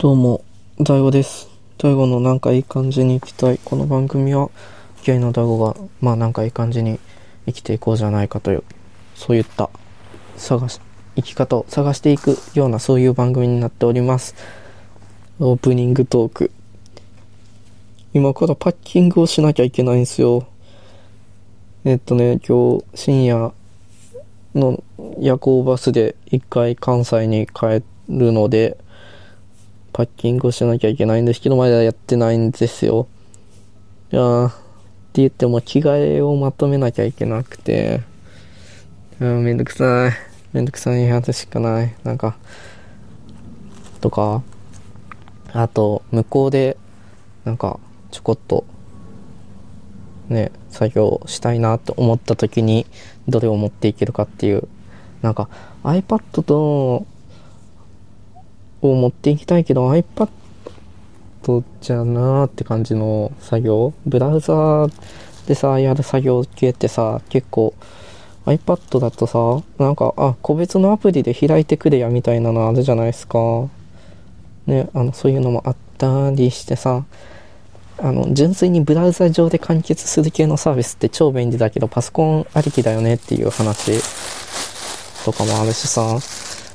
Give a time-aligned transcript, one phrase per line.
[0.00, 0.42] どうも、
[0.78, 1.50] 大悟です。
[1.76, 3.60] 大悟のなんかいい感じに生きたい。
[3.62, 4.48] この番組は、
[5.04, 6.98] ゲイの大悟が、まあなんかいい感じに
[7.44, 8.64] 生きていこうじゃないかという、
[9.14, 9.68] そういった、
[10.38, 10.80] 探し、
[11.16, 14.34] 生き方を探していくようなそういう番組になっております。
[15.38, 16.50] オープニングトーク。
[18.14, 20.46] 今からパッキングをしなきゃいけないんですよ。
[21.84, 23.52] えっとね、今日深夜
[24.54, 24.82] の
[25.18, 28.78] 夜行バスで一回関西に帰るので、
[30.00, 33.06] パッキングをしなきゃいけないんですけど、まだやってないんですよ。
[34.10, 34.50] いやー、っ
[35.12, 38.00] て言っても着替えをまとめなきゃいけなくて、
[39.20, 40.12] うん、めんどくさい。
[40.54, 41.94] めんどくさいやつしかない。
[42.02, 42.38] なんか、
[44.00, 44.42] とか、
[45.52, 46.78] あと、向こうで、
[47.44, 47.78] なんか、
[48.10, 48.64] ちょこっと、
[50.30, 52.86] ね、作業したいなと思った時に、
[53.28, 54.66] どれを持っていけるかっていう、
[55.20, 55.50] なんか、
[55.84, 57.04] iPad と、
[58.82, 60.28] を持っていきたいけど iPad
[61.80, 63.92] じゃなーって感じの作業？
[64.06, 64.92] ブラウザー
[65.48, 67.74] でさやる作業系ってさ結構
[68.46, 73.68] iPad だとさなんかあ個別のアプリで開いてくれやみたいなのあるじゃないですか。
[74.66, 77.04] ねあのそういうのもあったりしてさ
[77.98, 84.00] あの純粋にブラウザ上で完結する系のサービスって超便利だけどパソコンありきだよねっていう話
[85.24, 86.18] とかもあるしさ。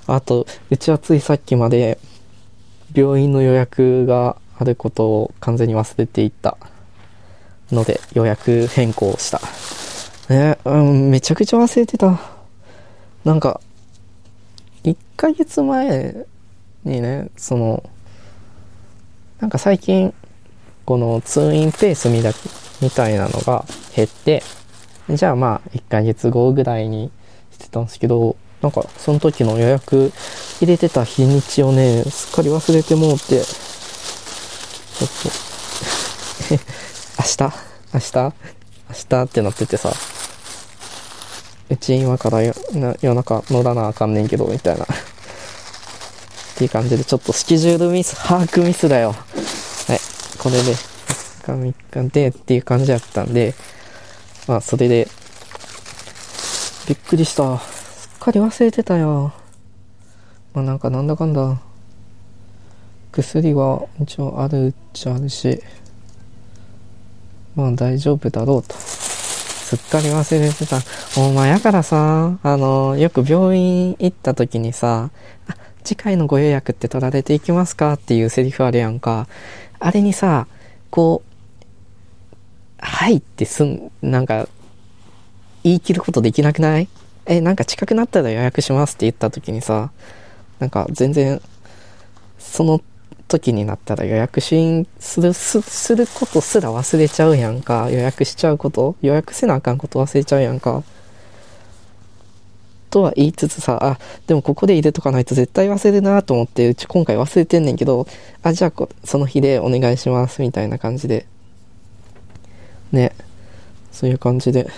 [0.07, 1.97] あと、うちはついさっきまで
[2.93, 6.57] 病院の予約があることを完全に忘れていた
[7.71, 9.41] ので予約変更した。
[10.33, 12.19] ね、うん、めちゃくちゃ忘れてた。
[13.23, 13.59] なんか、
[14.83, 16.25] 1ヶ月前
[16.83, 17.83] にね、その、
[19.39, 20.13] なんか最近、
[20.85, 22.31] この通院ペースみた
[22.81, 24.43] みたいなのが減って、
[25.09, 27.11] じゃあまあ1ヶ月後ぐらいに
[27.51, 30.11] してたんですけど、なんか、その時の予約
[30.59, 35.29] 入れてた日にちをね、すっかり忘れてもうて、ちょっと、
[37.21, 37.55] 明日？
[37.93, 38.33] 明日？
[38.89, 39.93] 明日ってなっててさ、
[41.69, 42.55] うち今から夜
[43.13, 44.83] 中乗らなあかんねんけど、みたいな。
[44.85, 44.87] っ
[46.57, 49.11] ていう感じで、ちょっとスケジュールミス、把握ミスだよ。
[49.11, 49.15] は
[49.93, 49.99] い。
[50.39, 53.53] これで、2日3日でっていう感じだったんで、
[54.47, 55.07] まあ、それで、
[56.87, 57.74] びっくりした。
[58.25, 59.31] かり忘れてたよ。
[60.55, 61.61] まあなんかなんだかんだ、
[63.11, 65.61] 薬は一応あるっちゃあるし、
[67.55, 68.73] まあ大丈夫だろうと。
[68.75, 70.79] すっかり忘れてた。
[71.21, 75.11] お前やからさ、あの、よく病院行った時にさ、
[75.47, 79.27] あ、次回のご予約って取られていきますかっていうセリフあるやんか。
[79.79, 80.47] あれにさ、
[80.89, 81.31] こう、
[82.79, 84.47] はいってすん、なんか、
[85.63, 86.87] 言い切ることできなくない？
[87.25, 89.91] え、なんか近くなったら予約しますって言った時にさ、
[90.59, 91.41] なんか全然、
[92.37, 92.81] その
[93.27, 97.89] 時になったら予約しする、す、することすら忘れちゃうやんか。
[97.89, 100.83] 予約しちゃうこと予約せなあかんこと忘れちゃうやんか。
[102.91, 108.07] とは言いつつさ、あ、でもここで入れとかないと絶対忘れるなと思って、うち今回忘れてんねんけど、
[108.43, 111.25] あ、じゃあこその日でお願いします、みたいな感じで。
[112.91, 113.11] ね。
[113.91, 114.69] そういう感じで。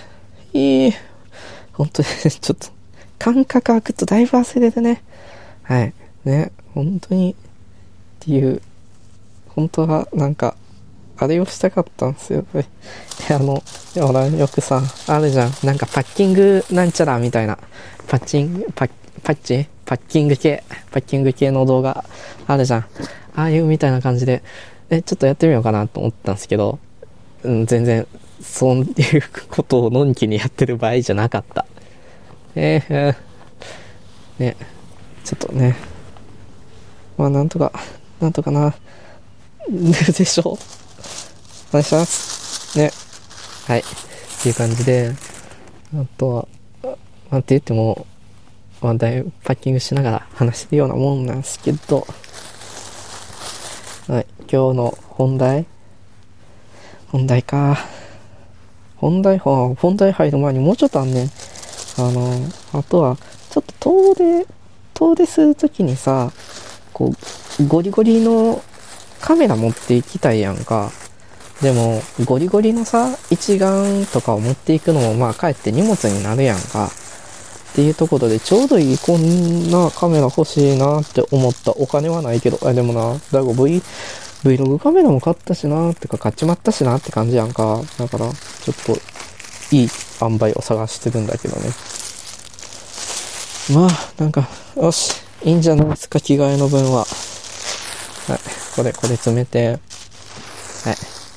[0.52, 0.92] いい。
[1.78, 2.68] 本当に ちょっと、
[3.18, 5.02] 感覚空くとだいぶ忘れるね。
[5.62, 5.94] はい。
[6.24, 6.52] ね。
[6.74, 7.34] 本当に、っ
[8.20, 8.60] ていう、
[9.48, 10.54] 本当はなんか、
[11.16, 12.44] あれをしたかったんですよ。
[12.52, 12.64] で
[13.34, 13.62] あの、
[13.94, 15.52] ほら、よくさ、あるじゃん。
[15.64, 17.58] なんかパッキングなんちゃらみたいな。
[18.06, 18.90] パッチン、パッ、
[19.22, 19.66] パッチ？
[19.84, 22.04] パッキング系、パッキング系の動画
[22.46, 22.80] あるじゃん。
[23.34, 24.42] ああいうみたいな感じで、
[24.90, 26.78] え、ちょっとやってみようかなと思ったんですけど、
[27.42, 28.06] うん、全然、
[28.42, 31.64] そういうことをのんきにやってる場合じゃなかった。
[32.60, 34.56] えー、ね、
[35.22, 35.76] ちょっとね、
[37.16, 37.70] まあなんとか、
[38.20, 38.74] なんとかな、
[39.70, 40.58] でしょお
[41.72, 42.76] 願いします。
[42.76, 42.90] ね。
[43.68, 43.78] はい。
[43.78, 43.84] っ
[44.42, 45.14] ていう感じで、
[45.94, 46.48] あとは、
[46.82, 46.90] ま
[47.30, 48.06] あって言っても、
[48.80, 52.08] まあだいぶパッキングしながら話してるようなもんなんですけど、
[54.08, 54.26] はい。
[54.50, 55.64] 今日の本題
[57.12, 57.78] 本題か。
[58.96, 61.30] 本題、は本題入る前にもうちょっとあんねん。
[61.98, 63.16] あの、あとは、
[63.50, 64.46] ちょっと遠出、
[64.94, 66.32] 遠出するときにさ、
[66.92, 67.12] こ
[67.60, 68.62] う、ゴリゴリの
[69.20, 70.90] カメラ持っていきたいやんか。
[71.60, 76.86] でも、ゴリゴリのさ、一眼とかを持っていくのも、まあ、かえって荷物になるやんか。
[76.86, 81.72] っていうところで、ちょうどいいこんなカメラ欲しいなって思った。
[81.72, 83.82] お金はないけど、あ、でもな、だいぶ V、
[84.44, 87.80] Vlog カメラも買ったしなってか、買っちまったしなって感じやんか。
[87.98, 88.98] だから、ちょっと、
[89.70, 89.88] いい
[90.20, 91.70] 塩梅を探してるんだけどね。
[93.72, 95.12] まあ、なんか、よし、
[95.44, 97.00] いいんじゃないですか、着替えの分は。
[97.00, 98.38] はい。
[98.74, 99.68] これ、これ詰めて。
[99.68, 99.78] はい。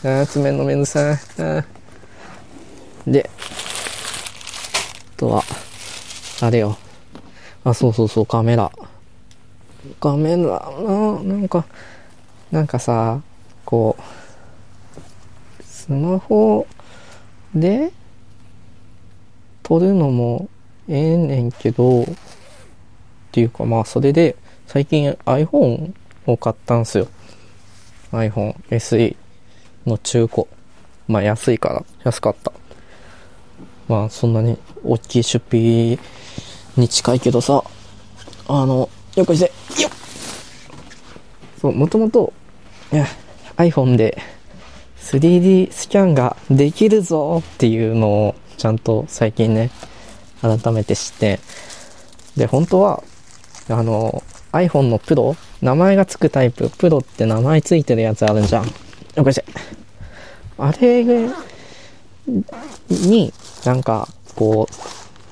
[0.03, 1.19] あー詰めんのめんどさい。
[1.39, 1.63] あ
[3.05, 3.29] で、
[5.15, 5.43] あとは、
[6.41, 6.77] あれよ。
[7.63, 8.71] あ、そうそうそう、カメラ。
[9.99, 11.65] カメラな、なんか、
[12.51, 13.21] なんかさ、
[13.65, 16.65] こう、スマホ
[17.53, 17.91] で
[19.71, 20.49] 撮るのも
[20.89, 22.05] ええねんけど、っ
[23.31, 24.35] ていうかまあそれで
[24.67, 25.93] 最近 iPhone
[26.25, 27.07] を買ったんすよ。
[28.11, 29.15] iPhone SE
[29.85, 30.45] の中古。
[31.07, 32.51] まあ安いから、安かった。
[33.87, 35.97] まあそんなに大きい出費
[36.75, 37.63] に近いけどさ、
[38.49, 39.45] あの、よくして、
[39.81, 39.91] よっ
[41.61, 42.33] そう、もともと、
[42.91, 43.05] いや、
[43.55, 44.21] iPhone で
[44.97, 49.71] 3D スキャンができるぞっていうのをちゃんと最近ね、
[50.39, 51.39] 改めて知って、
[52.37, 53.03] で、本当は、
[53.69, 54.21] あの、
[54.51, 58.65] iPhone のプロ、名前がつくタイプ、プロって名前ついてるやつあるんじゃん。
[58.65, 59.45] よこして。
[60.59, 61.03] あれ
[62.87, 63.33] に、
[63.65, 64.73] なんか、こう、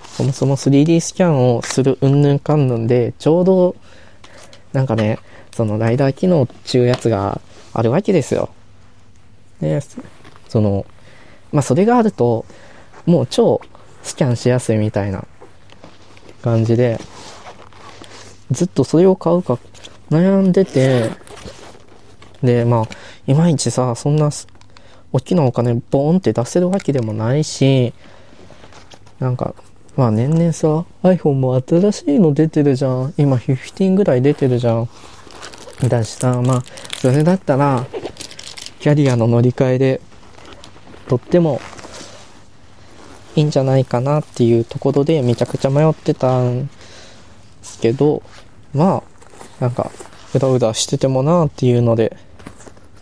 [0.08, 3.76] そもそも 3D スキャンをするうんぬんかんぬんで、ちょうど、
[4.74, 5.20] なんかね、
[5.52, 7.40] そのライダー機能っていうやつが
[7.74, 8.50] あるわけですよ。
[9.62, 9.80] で、
[10.48, 10.88] その、
[11.52, 12.46] まあ、それがあると、
[13.10, 13.60] もう超
[14.04, 15.26] スキャンしやすいみたいな
[16.44, 17.00] 感じで、
[18.52, 19.58] ずっとそれを買うか
[20.12, 21.10] 悩んでて、
[22.44, 22.88] で、まあ、
[23.26, 24.30] いまいちさ、そんな、
[25.12, 27.94] 大きなお金ボーンって出せるわけでもないし、
[29.18, 29.56] なんか、
[29.98, 33.14] まあ年々さ、iPhone も新しいの出てるじゃん。
[33.18, 34.90] 今15ぐらい出てるじゃん。
[35.88, 36.64] だしさ、まあ、
[37.00, 37.88] それだったら、
[38.80, 40.02] キャリアの乗り換えで、
[41.08, 41.60] とっても、
[43.40, 46.74] いいんじゃないかなっていうところでめちゃくちゃ迷ってたんで
[47.62, 48.22] すけど、
[48.74, 49.02] ま
[49.60, 49.92] あ、なんか、
[50.36, 52.18] うだうだしててもなっていうので、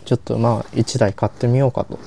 [0.04, 1.98] ちょっとまあ、1台買ってみようかと。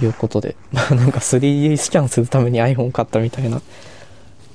[0.00, 0.54] いうことで。
[0.70, 3.60] まあなんか 3D スキャンするために iPhone 買ったみたいな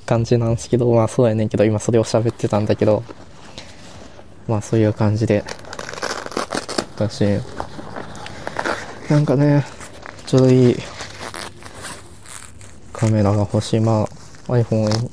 [0.06, 3.02] 感じなんですけど、まあそうやねんけど、今それを喋ってたんだけど、
[4.46, 5.44] まあそういう感じで、
[6.96, 7.40] 私、
[9.10, 9.66] なんかね、
[10.26, 10.76] ちょうどいい
[12.94, 13.80] カメラが欲しい。
[13.80, 15.10] まあ iPhone、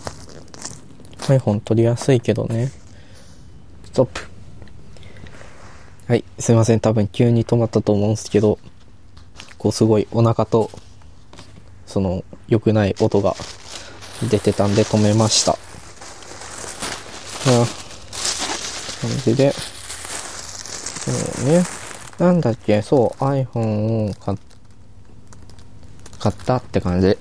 [1.22, 2.72] iPhone 撮りやすいけどね。
[3.86, 4.22] ストップ。
[6.08, 6.80] はい、すいません。
[6.80, 8.60] 多分急に止まったと思うんですけど、
[9.58, 10.70] こうすごいお腹と、
[11.88, 13.36] その良くない音が
[14.30, 15.54] 出てたんで止めました。
[15.54, 15.56] あ
[19.02, 21.12] 感じで、そ
[21.44, 21.64] うね。
[22.20, 24.38] なんだっけ、そう、iPhone を買
[26.20, 27.18] 買ったって感じ。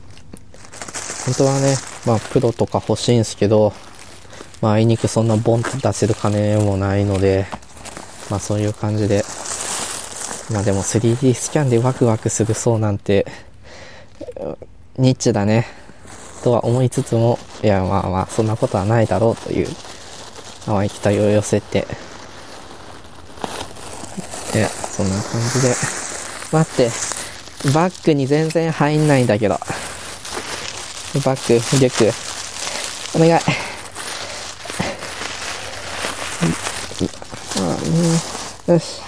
[1.31, 3.73] 本当はね、まあ、プロとか欲しいんですけど、
[4.61, 7.47] まあ、あいにくそんなボンと出せる金もないので、
[8.31, 9.23] まあ、そういう感じで、
[10.53, 13.27] まあでも 3D スキャンでワクワクするそうなんて、
[14.99, 15.69] ニッチだね。
[16.43, 19.69] とは思いつつも、いやまあまあ、そんなことはないだろうという、
[20.67, 21.87] 淡い期待を寄せて、
[24.53, 25.77] で、そんな感じで、
[26.51, 26.91] 待って、
[27.73, 29.61] バッグに全然入んないんだけど。
[31.19, 32.13] バッグ、リュック、
[33.17, 33.41] お願い。
[38.71, 39.01] よし。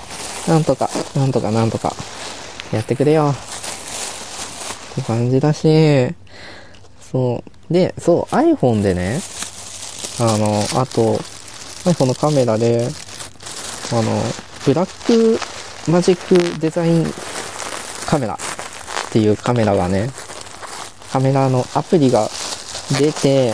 [0.48, 1.94] なんとか、なんとか、なんとか、
[2.72, 3.32] やってくれよ。
[4.92, 6.12] って感じだし、
[7.12, 7.72] そう。
[7.72, 9.20] で、そう、iPhone でね、
[10.18, 11.18] あの、あと、
[11.84, 12.88] iPhone のカメラで、
[13.92, 14.22] あの、
[14.64, 15.38] ブラック
[15.90, 17.06] マジックデザイン
[18.06, 18.36] カメラっ
[19.12, 20.10] ていうカメラがね、
[21.12, 22.26] カメラのアプリが
[22.98, 23.52] 出て、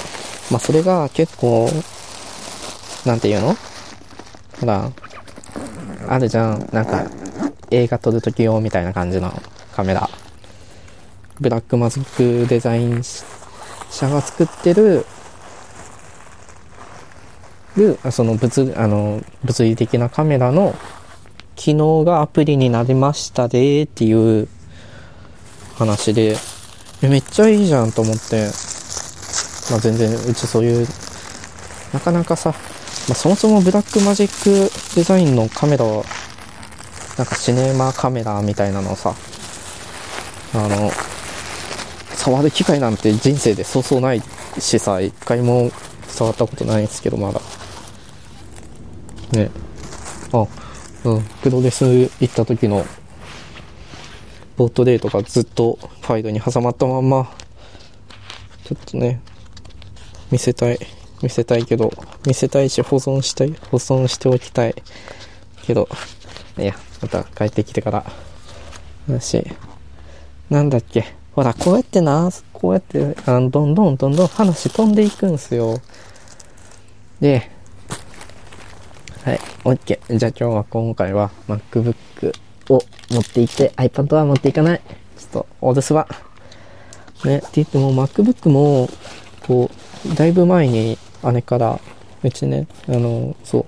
[0.49, 1.69] まあ、それが結構、
[3.05, 3.57] なんていうの？
[4.61, 4.93] ほら、
[6.09, 6.69] あるじゃん。
[6.73, 7.05] なんか、
[7.73, 9.33] 映画撮るとき用みたいな感じの
[9.75, 10.09] カメラ。
[11.41, 15.05] ブラックマジックデザイン社が作ってる、
[17.77, 20.77] る、その物、あの、物理的なカメラの
[21.57, 24.49] 機能がアプリになりましたでっていう
[25.75, 26.37] 話で、
[27.03, 28.51] めっちゃいいじゃんと思って、
[29.71, 30.87] まあ全然うちそういう、
[31.93, 32.51] なかなかさ、
[33.09, 36.05] まあ、そもそもブラックマジックデザインのカメラは、
[37.17, 39.15] なんかシネマカメラみたいなのをさ、
[40.55, 40.91] あの、
[42.15, 44.23] 触る機会なんて人生でそうそうない
[44.59, 45.71] しさ、一回も
[46.09, 47.41] 触ったことないんですけど、まだ。
[49.33, 49.51] ね。
[50.33, 50.47] あ、
[51.05, 52.85] うん、プロレス行った時の、
[54.59, 57.31] ポートレートがずっとファイルに挟まったまんま、
[58.65, 59.21] ちょっとね、
[60.33, 60.81] 見せたい。
[61.23, 61.93] 見せたいけど、
[62.27, 64.75] 見せたいし保存したい、保存しておきたい
[65.63, 65.89] けど、
[66.59, 68.05] いや、また帰ってきてから。
[69.09, 69.47] だし、
[70.51, 71.05] なんだっけ。
[71.37, 75.81] ほら、こうやってな、こうやって、あの、どんどんどんどん話飛んでいくんすよ。
[77.21, 77.49] で、
[79.23, 80.19] はい、OK。
[80.19, 84.81] じゃあ今日は今回は MacBook を持って行って iPad は持っていかない。
[85.17, 86.07] ちょっと、お留守番。
[87.25, 88.89] ね、って言っても MacBook も、
[89.47, 89.71] こ
[90.07, 90.99] う、だいぶ前に
[91.33, 91.81] 姉から、
[92.23, 93.67] うちね、あの、そう、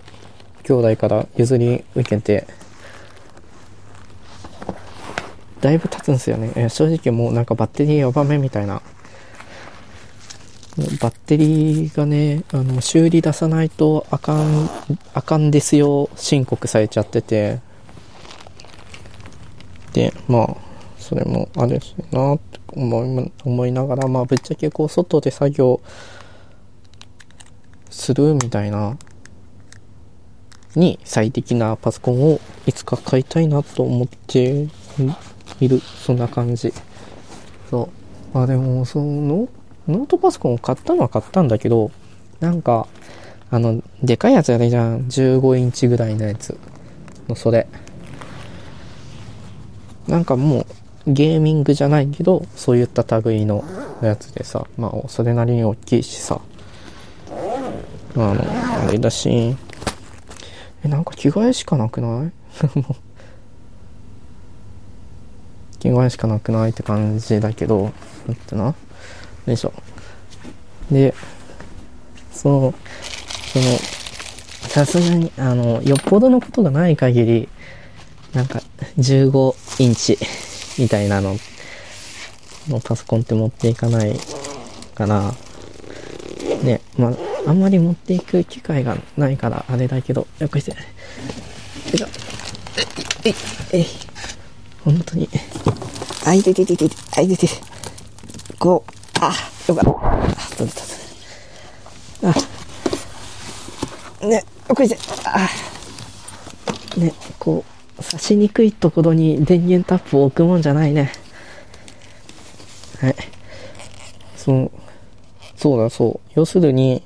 [0.64, 2.46] 兄弟から譲り受けて、
[5.60, 6.52] だいぶ経つんですよね。
[6.56, 8.82] え正直もうなんかバッテリーやばめみたいな。
[11.00, 14.70] バッテリーがね、あの、修理出さないとあかん、
[15.12, 17.58] あかんですよ、申告されちゃってて。
[19.92, 20.56] で、まあ、
[20.98, 25.80] それもあれしなって思い思いながら、まあ、ぶっちゃけこう、外で作業
[27.90, 28.96] するみたいな、
[30.76, 34.68] に最適なパソコンをいつか買いたいなと思って
[35.60, 35.80] いる。
[35.80, 36.72] そんな感じ。
[37.70, 37.90] そ
[38.32, 38.34] う。
[38.34, 39.48] まあでも、その、
[39.88, 41.90] ノートパソコンを買ったのは買ったんだけど、
[42.38, 42.86] なんか、
[43.50, 45.08] あの、でかいやつやるじゃん。
[45.08, 46.56] 15インチぐらいのやつ。
[47.28, 47.66] のそれ。
[50.08, 50.60] なんかも
[51.06, 53.64] う、ゲーミングじゃないけど、そういった類の
[54.02, 56.40] やつでさ、まあ、それなりに大きいしさ、
[58.16, 58.34] あの、
[58.88, 59.56] あれだし、
[60.84, 62.32] え、なんか着替えしかなくない？
[65.80, 67.92] 着替えしかなくないって感じだけど、
[68.26, 68.64] だってな。
[68.66, 69.72] よいしょ。
[70.90, 71.14] で、
[72.32, 72.74] そう、
[73.52, 73.64] その、
[74.68, 77.48] さすがに、あの、よっぽどのことがない限り、
[78.34, 78.60] なんか、
[78.98, 80.18] 15インチ
[80.78, 81.38] みたいなの
[82.68, 84.14] のパソコンって持っていかない
[84.94, 85.34] かな。
[86.62, 87.12] ね、まあ、
[87.46, 90.72] あんまり持っていく機会がないから、あれだけど、よくして。
[90.72, 90.76] よ
[91.94, 92.08] いしょ。
[93.24, 93.34] えい、
[93.72, 93.86] えい、
[94.84, 95.26] 本当に。
[96.26, 97.48] あ、いてててて、あ、いてて。
[98.58, 99.32] こう、あ、
[99.66, 99.90] よかった。
[99.90, 100.82] あ、取れた。
[104.22, 105.48] あ、ね、これで、あ、
[106.98, 111.12] ね、こう、刺しにくいところに電源タップを置くもんじゃないね。
[113.00, 113.14] はい。
[114.36, 114.70] そう、
[115.56, 116.30] そうだ、そう。
[116.34, 117.02] 要するに、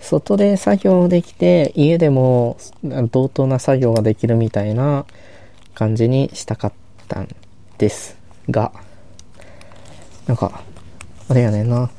[0.00, 5.04] 外で作業できて、家でも同等な作業ができるみたいな
[5.74, 6.72] 感じにしたかっ
[7.08, 7.28] たん
[7.78, 8.16] です。
[8.48, 8.72] が、
[10.26, 10.62] なんか、
[11.28, 11.90] あれやねんな。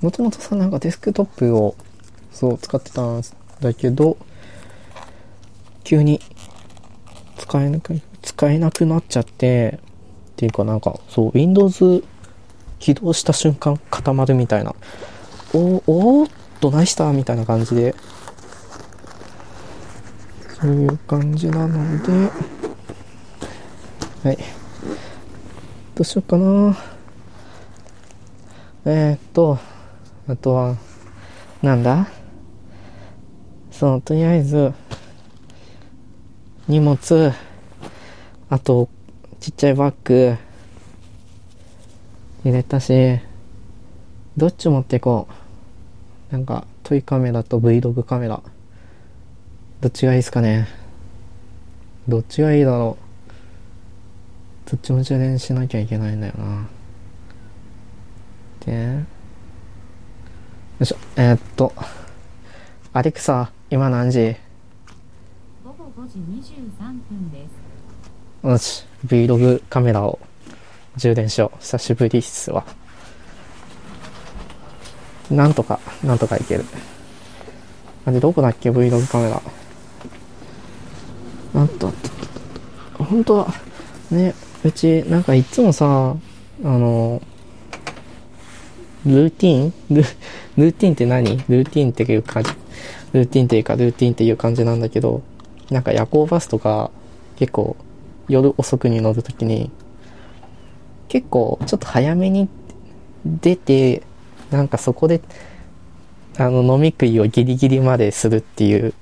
[0.00, 1.76] もともとさ、なんかデスクトップを、
[2.32, 3.22] そう、使ってたん
[3.60, 4.16] だけど、
[5.84, 6.20] 急に
[7.38, 9.78] 使えなく、使えなくなっちゃって、
[10.32, 12.04] っていうかなんか、そう、Windows
[12.78, 14.74] 起動した瞬間固まるみたいな。
[15.54, 17.94] お、おーっとナイスターみたいな感じで、
[20.60, 22.30] そういう感じなので、
[24.24, 24.38] はい。
[25.94, 26.76] どうしようかな。
[28.84, 29.58] えー、っと、
[30.28, 30.76] あとは、
[31.62, 32.08] なんだ？
[33.70, 34.72] そう、とりあえず、
[36.68, 37.32] 荷物、
[38.50, 38.88] あと、
[39.38, 40.36] ちっちゃいバッグ、
[42.44, 43.20] 入れたし、
[44.36, 45.28] どっち持っていこ
[46.30, 46.32] う。
[46.32, 48.42] なんか、トイカメラと Vlog カメラ。
[49.80, 50.66] どっちがいいですかね。
[52.08, 52.98] どっちがいいだろ
[54.66, 54.70] う。
[54.72, 56.66] どっちも充電しなきゃいけないんだよな。
[58.66, 59.02] で、よ
[60.80, 61.72] いしょ、えー、っと、
[62.92, 64.45] アレクサ、今何時？
[65.78, 66.78] 午5時23
[67.10, 67.46] 分で
[68.42, 68.48] す。
[68.48, 70.18] よし、Vlog カメラを
[70.96, 71.58] 充電しよう。
[71.60, 72.64] 久しぶりっすわ。
[75.30, 76.64] なんとか、なんとかいける。
[78.06, 79.42] あれ、どこだっけ ?Vlog カメラ。
[81.52, 81.92] なんと、
[82.94, 83.48] 本当は、
[84.10, 86.16] ね、うち、なんかいつもさ、
[86.64, 87.20] あの、
[89.04, 89.72] ルーティン？
[89.90, 90.02] ル
[90.56, 91.36] ルーティンって何？
[91.48, 92.50] ルーティンっていう感じ。
[93.12, 95.22] ルーティンっていうか、ルーティンっていう感じなんだけど、
[95.70, 96.90] なんか夜行バスとか、
[97.36, 97.76] 結構、
[98.28, 99.70] 夜遅くに乗るときに、
[101.08, 102.48] 結構、ちょっと早めに
[103.24, 104.02] 出て、
[104.50, 105.20] なんかそこで、
[106.38, 108.94] あの、飲み食いをギリギリまでするっていう、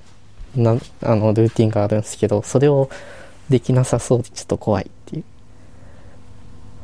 [0.56, 2.88] な、あの、ルーティンがあるんですけど、それを
[3.49, 5.25] できなさそうでちょっと怖いっていう。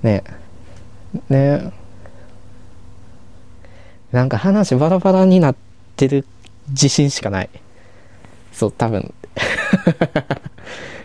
[0.02, 0.25] ね
[1.28, 1.72] ね
[4.12, 5.56] なんか話バラバラになっ
[5.96, 6.26] てる
[6.68, 7.50] 自信しかない。
[8.52, 9.14] そう、多分。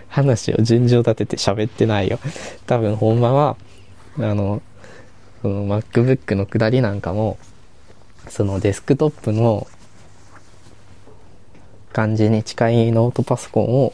[0.10, 2.20] 話を順序立てて喋ってないよ。
[2.66, 3.58] 多分、ほんまは、
[4.18, 4.62] あの、
[5.42, 7.38] その MacBook の下りなんかも、
[8.30, 9.68] そのデスクトップの
[11.94, 13.94] 感じに近いノートパソコンを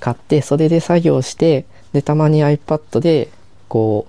[0.00, 3.28] 買って、それで作業して、で、たまに iPad で、
[3.68, 4.06] こ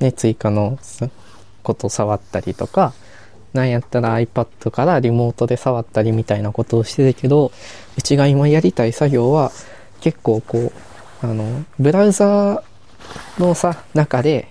[0.00, 0.78] う、ね、追加の
[1.62, 2.92] こと触ったりとか、
[3.52, 7.52] なんやったら iPad からリモートで触ったりみたいなことをしてるけど、
[7.96, 9.52] うちが今やりたい作業は、
[10.00, 14.48] 結構こう、あの、ブラウザーのさ、中で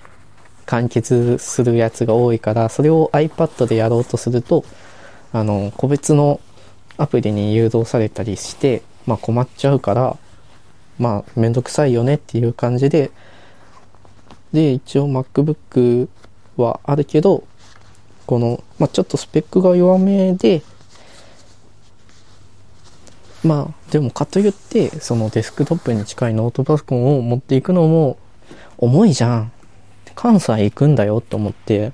[0.65, 4.63] 完結するやつが多いから、それを iPad でやろうとすると、
[5.33, 6.39] あの、個別の
[6.97, 10.17] アプリに誘導されたりして、まあ困っちゃうから、
[10.99, 13.11] まあめんどくさいよねっていう感じで、
[14.53, 16.07] で、一応 MacBook
[16.57, 17.43] はあるけど、
[18.31, 20.61] この、まあちょっとスペックが弱めで、
[23.43, 28.17] まあでもかといって、そのデスクトップに近いノートパソコンを持っていくのも
[28.77, 29.51] 重いじゃん。
[30.15, 31.91] 関西行くんだよと思って、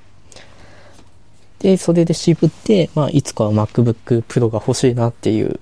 [1.57, 5.59] で、それで渋って、まあ、いつかは MacBook Pro が欲しいなっていう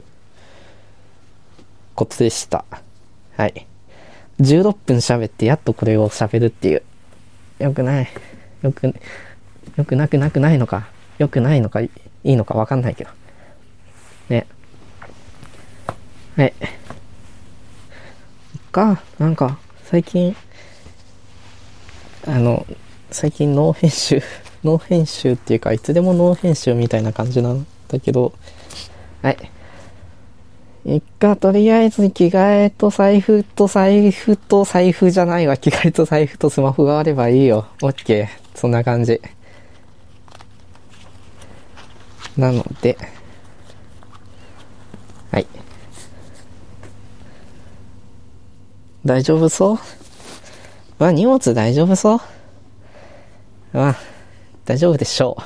[1.96, 2.66] ことでした。
[3.38, 3.66] はい。
[4.42, 6.84] 16分喋ってやっとこれを喋るっていう。
[7.60, 8.10] よくない。
[8.62, 8.94] よく、
[9.78, 10.88] よくなくなくないのか。
[11.18, 11.90] よくないのか、い
[12.24, 13.10] いのかわかんないけど。
[14.30, 14.48] ね。
[16.36, 16.54] はい。
[18.76, 20.36] か、なんか、最近、
[22.28, 22.66] あの、
[23.10, 24.22] 最近ノー編集、
[24.66, 28.34] ノー編集っていうか、いつでもノー編集みたいな感じなんだけど、
[29.22, 29.38] はい。
[30.86, 35.56] いっか、とりあえず着替えと財布と財布と財布じゃないわ。
[35.56, 37.68] 着替えと財布とスマホがあればいいよ。
[37.82, 38.28] オッケー。
[38.56, 39.22] そんな感じ。
[42.38, 42.98] なので、
[45.32, 45.48] はい。
[49.06, 49.78] 大丈夫そう？
[50.98, 52.20] まあ荷物大丈夫そう？
[53.74, 53.96] まあ、
[54.66, 55.44] 大丈夫でしょう。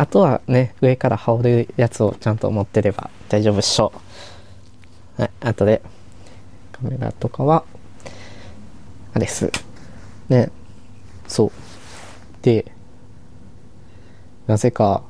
[0.00, 3.92] あとはね、上から羽織るやつをちゃんと持ってれば大丈夫でしょ
[5.18, 5.22] う。
[5.22, 5.82] はい、あとで、
[6.72, 7.64] カメラとかは、
[9.12, 9.50] あれです。
[10.28, 10.50] ね、
[11.26, 11.50] そう。
[12.42, 12.70] で、
[14.48, 15.02] なぜか、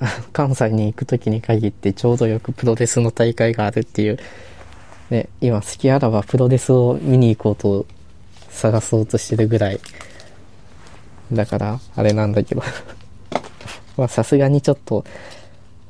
[0.32, 4.18] 関西に行くときに限ってちょうどよくプロレスの大会があるっていう、
[5.10, 7.86] ね、今好きあらばプロレスを見に行こうと
[8.48, 9.80] 探そうとしてるぐらい。
[11.32, 12.62] だから、あれなんだけど。
[13.96, 15.04] まあさすがにちょっと、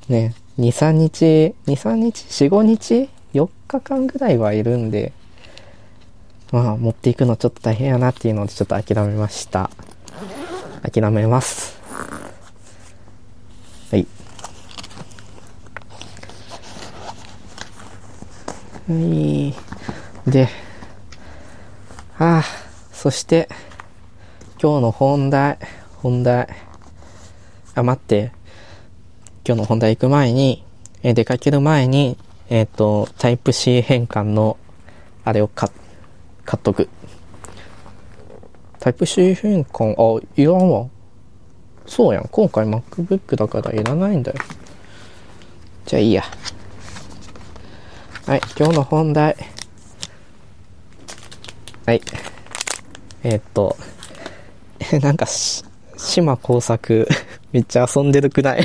[0.08, 5.12] ね、2、3日、2、3日 ?4、5日 ?4 日間ぐらいはいるんで、
[6.50, 9.70] まあ持っていくのちょっと大変やなっていうのでちょっと諦めました。
[10.82, 11.78] 諦めます。
[13.90, 14.06] はい。
[18.79, 19.54] はい。
[20.26, 20.48] で、
[22.18, 22.44] ああ、
[22.92, 23.48] そして、
[24.60, 25.58] 今日の本題、
[25.96, 26.48] 本題。
[27.74, 28.32] あ、待って。
[29.46, 30.64] 今日の本題行く前に、
[31.02, 32.18] え出かける前に、
[32.50, 34.58] えっ、と、タイプ C 変換の、
[35.24, 35.70] あれを買、
[36.44, 36.88] 買っとく。
[38.80, 40.88] タイプ C 変換、あ、いらんわ。
[41.86, 42.28] そうやん。
[42.30, 44.38] 今回 MacBook だからいらないんだよ。
[45.86, 46.24] じゃあいいや。
[48.26, 49.36] はい、今日の本題。
[51.86, 52.00] はい。
[53.24, 53.76] えーっと、
[55.02, 55.64] なんかし、
[55.96, 57.08] 島工作、
[57.52, 58.64] めっちゃ遊んでるくない？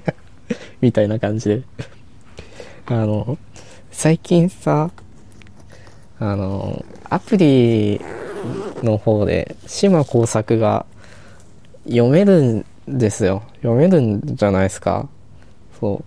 [0.80, 1.62] みたいな感じで。
[2.86, 3.36] あの、
[3.90, 4.90] 最近さ、
[6.20, 8.00] あの、アプリ
[8.82, 10.86] の方で、島工作が
[11.84, 13.42] 読めるんですよ。
[13.56, 15.08] 読めるんじゃないですか？
[15.80, 16.04] そう。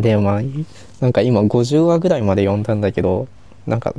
[0.00, 0.40] で、まあ、
[1.00, 3.28] なんか今50話ぐらいまで読んだんだけど、
[3.66, 3.94] なんか、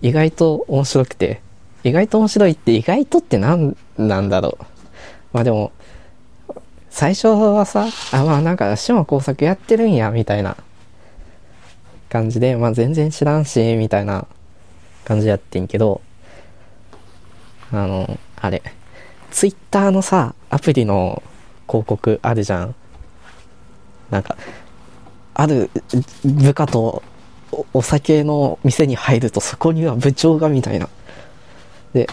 [0.00, 1.40] 意外と面白くて、
[1.84, 4.64] 意外と面白いって意外とって何なんだろう。
[5.32, 5.72] まあでも、
[6.90, 10.56] 最初はさ、あ、まあなんか島工作やってるんや、みたいな
[12.08, 14.26] 感じで、まあ全然知らんし、みたいな
[15.04, 16.00] 感じやってんけど、
[17.72, 18.62] あの、あれ、
[19.30, 21.22] ツイッターのさ、アプリの
[21.66, 22.74] 広告あるじゃん。
[24.10, 24.36] なんか、
[25.34, 25.70] ある
[26.24, 27.02] 部下と
[27.72, 30.88] お酒の店に入るとそこには部長がみたいな。
[31.92, 32.08] で、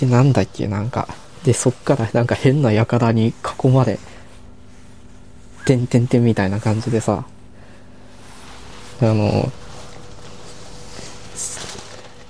[0.00, 1.08] で、なんだっけ、なんか、
[1.44, 3.28] で、そっからなんか変な輩に
[3.62, 3.98] 囲まれ、
[5.64, 7.24] てんてんてんみたいな感じでさ、
[9.00, 9.52] あの、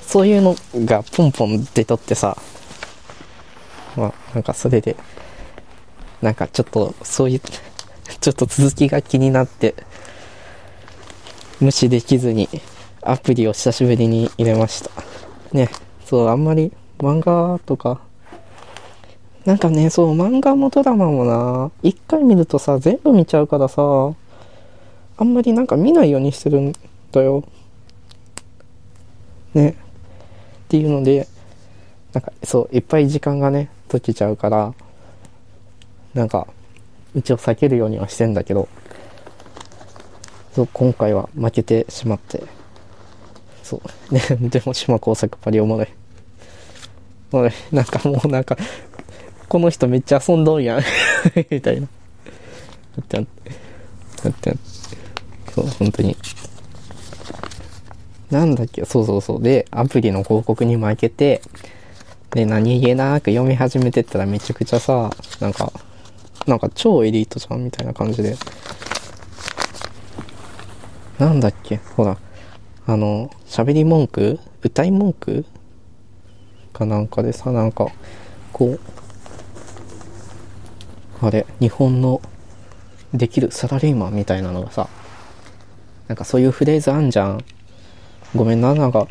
[0.07, 2.37] そういうのがポンポン出とってさ、
[3.97, 4.97] まあ、なんかそれで、
[6.21, 7.41] なんかちょっと、そういう、
[8.21, 9.75] ちょっと続きが気になって、
[11.61, 12.49] 無視できずに
[13.03, 14.91] アプリを久しぶりに入れました。
[15.53, 15.69] ね、
[16.05, 18.01] そう、あんまり漫画とか
[19.45, 23.83] なんかね、そう、漫画もドラマもな、一回見るとさ、全部見ちゃうからさ、
[25.17, 26.73] あんまりなんか見ないようにしてるん
[27.11, 27.43] だよ。
[29.55, 29.71] ね。
[29.71, 29.75] っ
[30.69, 31.27] ていうので、
[32.12, 34.75] なんか、そう、いっぱい時間がね、解けちゃうから、
[36.15, 36.47] なんか、
[37.14, 38.68] うちを避けるようにはしてんだけど、
[40.55, 42.42] そう、今回は負けてしまって。
[43.62, 44.14] そう。
[44.14, 45.88] ね、 でも島工作パリおもろい。
[47.33, 47.51] おい。
[47.70, 48.57] なんかもうなんか、
[49.48, 50.83] この人めっちゃ遊んどんやん。
[51.51, 51.88] みたいな。
[52.96, 53.27] だって、
[54.25, 54.57] だって、
[55.55, 56.16] そう、本当に。
[58.31, 59.42] なんだっけ、そうそうそう。
[59.42, 61.42] で、アプリの広告に負けて、
[62.31, 65.72] で、何気なく読み始めてったらめちゃくちゃさ、なんか、
[66.47, 68.37] なんか超エリートじゃんみたいな感じで。
[71.19, 72.19] なんだっけ、ほら、
[72.87, 74.41] あの、喋り文句？
[74.63, 75.45] 歌い文句？
[76.73, 77.87] かなんかでさ、なんか、
[78.53, 78.81] こう、
[81.21, 82.21] あれ、日本の
[83.15, 84.89] できるサラリーマンみたいなのがさ、
[86.09, 87.45] なんかそういうフレーズあんじゃん。
[88.35, 89.07] ごめんな、なんか、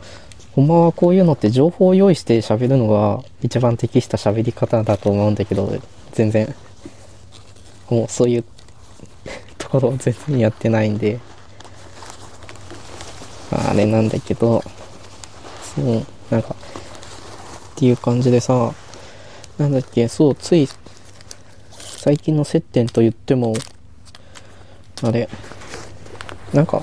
[0.54, 5.72] ほんまはこういうのって情報を用意して喋るのが一番適した喋り方だと思うんだけど、
[6.12, 6.54] 全然、
[7.92, 8.46] もうそういう
[9.58, 11.20] ところを全然やってないんで、
[13.52, 14.64] あれなんだけど、
[15.76, 18.74] そう、なんか、っていう感じでさ、
[19.58, 20.70] なんだっけ、そう、つい、
[21.72, 23.54] 最近の接点と言っても、
[25.04, 25.28] あれ、
[26.54, 26.82] なんか、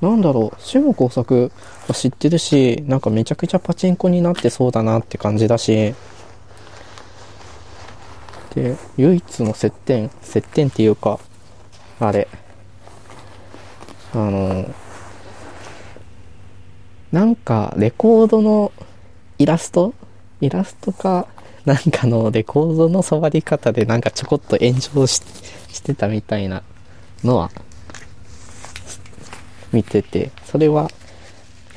[0.00, 1.50] なんだろう、下工作
[1.88, 5.96] は知ってるし、なんかめちゃくちゃパチンコになってそうだなって感じだし、
[8.60, 11.18] で、唯一の接点、接点っていうか、
[11.98, 12.28] あれ、
[14.12, 14.74] あの、
[17.10, 18.72] なんかレコードの
[19.38, 19.94] イラスト？
[20.40, 21.26] イラストか、
[21.64, 25.20] なんかのレコードの触り方でなんかちょこっと炎上し
[25.82, 26.62] てたみたいな
[27.24, 27.50] のは
[29.72, 30.90] 見てて、それは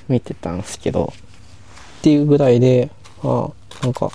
[0.09, 1.13] 見てたんすけど、
[1.99, 2.89] っていうぐらいで、
[3.23, 3.49] あ
[3.81, 4.11] あ、なんか、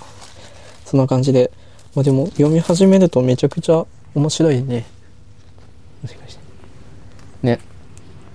[0.85, 1.50] そんな感じで、
[1.98, 3.84] まあでも読み始めるとめちゃくちゃ
[4.14, 4.87] 面白いね。
[6.00, 6.40] もしかして。
[7.42, 7.58] ね。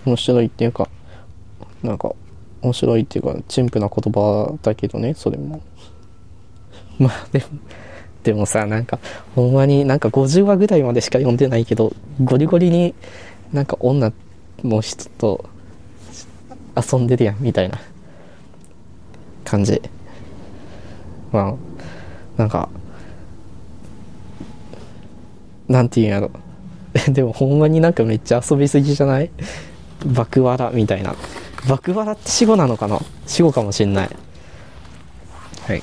[0.04, 0.89] 面白いっていうか、
[1.82, 2.12] なんか、
[2.62, 5.62] 面白いっていうか、陳腐な言葉だけどね、それも。
[6.99, 7.45] まあでも、
[8.23, 8.99] でもさ、なんか、
[9.34, 12.93] ほんまになんか50話ぐらいまでしか読んでないけど、ゴリゴリに
[13.54, 14.12] なんか女
[14.62, 15.45] の人と
[16.76, 17.80] 遊んでるやん、みたいな
[19.45, 19.82] 感じ。
[21.32, 21.56] まあ、
[22.38, 22.67] なんか、
[25.73, 26.29] なんていうんやろ。
[27.09, 29.31] でもほんまになんかめっちゃ遊びすぎじゃない？
[30.05, 31.15] 爆笑みたいな。
[31.67, 32.99] 爆笑って死語なのかな？
[33.25, 34.09] 死語かもしんない。
[35.67, 35.81] はい。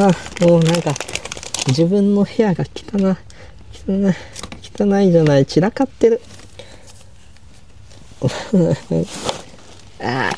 [0.00, 0.94] ああ、もうなんか、
[1.68, 3.02] 自分の部屋が汚い。
[3.86, 4.14] 汚い。
[4.80, 5.44] 汚いじゃない。
[5.46, 6.20] 散らかってる。
[10.00, 10.32] ああ。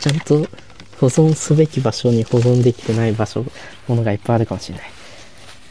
[0.00, 0.46] ちゃんと
[1.00, 3.44] 保存すべき場所に保存できてない場所、
[3.86, 4.90] ものがいっぱいあるかもしれない。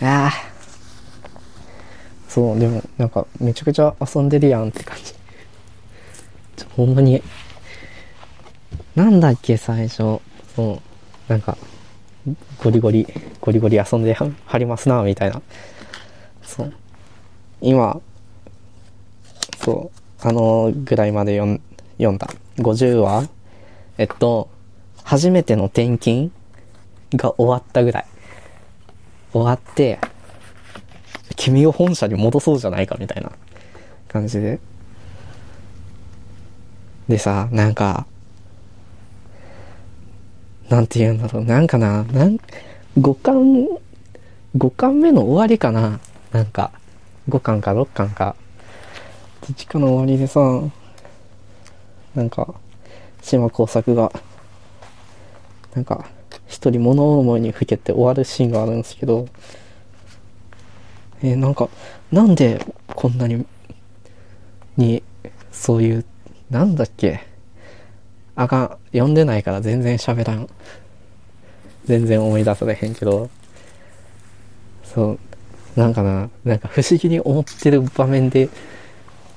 [0.01, 0.31] ああ。
[2.29, 5.13] そう、でも、なんか、めちゃくちゃ遊んでるやんって感じ。
[6.55, 7.21] ちょほんまに、
[8.95, 10.19] なんだっけ、最初。
[10.55, 10.81] そ
[11.29, 11.57] う、なんか、
[12.63, 13.07] ゴリゴリ、
[13.41, 15.41] ゴリゴリ遊んではりますな、みたいな。
[16.41, 16.73] そう。
[17.61, 17.99] 今、
[19.63, 22.27] そう、あのぐらいまで読んだ。
[22.57, 23.29] 50話？
[23.97, 24.49] えっと、
[25.07, 26.31] 初めての転勤
[27.13, 28.05] が終わったぐらい。
[29.31, 29.99] 終わって、
[31.37, 33.31] 君を本社に戻そうじゃないかみたいな
[34.09, 34.59] 感じで。
[37.07, 38.05] でさ、なんか、
[40.67, 42.37] なんて言うんだろう、なんかな、なん、
[42.99, 43.65] 5巻、
[44.57, 46.01] 5巻目の終わりかな
[46.33, 46.71] なんか、
[47.29, 48.35] 5巻か6巻か。
[49.47, 50.41] どっちかの終わりでさ、
[52.13, 52.53] なんか、
[53.21, 54.11] 島工作が、
[55.77, 56.07] なんか、
[56.47, 59.27] 一人物思いにふけて終わるシーンがあるんですけど、
[61.21, 61.69] えーなんか、
[62.11, 63.45] なんでこんなに、
[64.75, 65.03] に、
[65.51, 66.05] そういう、
[66.49, 67.21] なんだっけ、
[68.35, 70.49] あかん、読んでないから全然喋らん。
[71.85, 73.29] 全然思い出されへんけど、
[74.83, 78.49] そう、なんかな、なんか不思議に思ってる場面で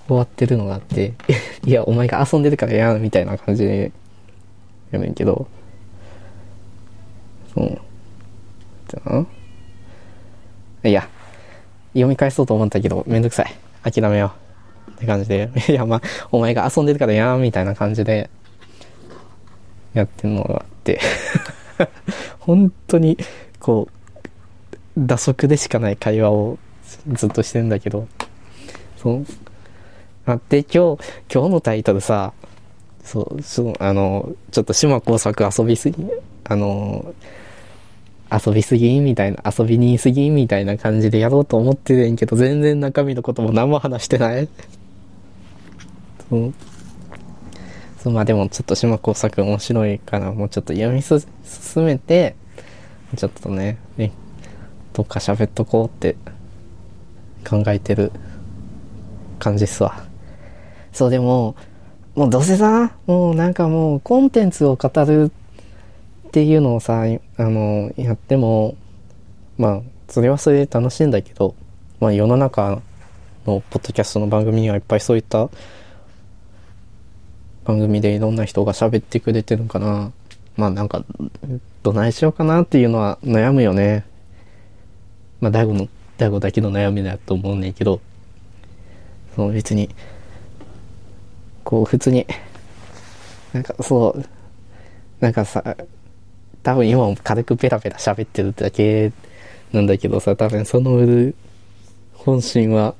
[0.08, 1.12] 終わってるのがあって、
[1.66, 3.92] いや、お前が遊んでるからやん、みたいな感じで、
[4.90, 5.46] やねんけど、
[7.56, 7.80] う、
[8.88, 9.00] じゃ
[10.82, 11.08] あ、いや、
[11.92, 13.54] 読み返そうと思ったけど、めんどくさい。
[13.82, 14.32] 諦めよ
[14.88, 14.90] う。
[14.92, 15.50] って感じで。
[15.68, 18.30] いや、まあ、お前が遊んでるからやん、みたいな感じで、
[19.94, 21.00] やってるのがあって。
[22.38, 23.18] 本当に、
[23.58, 24.00] こう、
[24.98, 26.58] 打足でしかない会話を
[27.12, 28.06] ずっとしてんだけど、
[28.96, 29.26] そう。
[30.26, 32.32] あって、今日、今日のタイトルさ、
[33.02, 36.06] そう、そう、あの、ちょっと島工作遊びすぎ、
[36.50, 37.14] あの、
[38.28, 44.48] 遊びすぎみたいな、遊びにいすぎみたいな感じでやろうと思ってるんけど、全然中身のことも何も話してない。
[46.28, 46.52] そう。
[48.02, 51.22] そう、まあでもちょっと島工作面白いから、もうちょっと読み進
[51.84, 52.34] めて、
[53.16, 54.10] ちょっとね、ね、
[54.92, 56.16] どっか喋っとこうって
[57.48, 58.10] 考えてる
[59.38, 60.02] 感じっすわ。
[60.92, 61.54] そう、でも、
[62.16, 65.30] もうどうせさ、もうなんかもうコンテンツを語る
[66.30, 68.76] っていうのをさ、あの、やっても、
[69.58, 71.56] まあ、それはそれで楽しいんだけど、
[71.98, 72.80] まあ世の中
[73.46, 75.50] のポッドキャストの番組にはいっぱいそういった
[77.64, 80.12] 番組でいろんな人が喋ってくれてるのかな。
[80.56, 81.04] まあなんか、
[81.82, 84.04] どないしようかなっていうのは悩むよね。
[85.40, 88.00] まあ大悟の、大悟だけの悩みだと思うねんけど、
[89.34, 89.90] その別に、
[91.64, 92.24] こう普通に、
[93.52, 94.24] なんかそう、
[95.18, 95.76] なんかさ、
[96.62, 99.12] 多分今も軽くペラペラ喋ってるだけ
[99.72, 101.32] なんだけどさ、多分その
[102.14, 102.94] 本心は、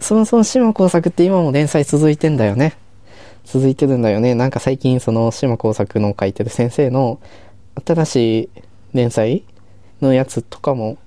[0.00, 2.74] そもそも島工作って今も連載続いてんだよね。
[3.44, 4.34] 続いてるんだよね。
[4.34, 7.20] なんか最近その島工作の書いてる先生の
[7.84, 8.48] 新しい
[8.94, 9.44] 連載
[10.00, 10.98] のやつとかも、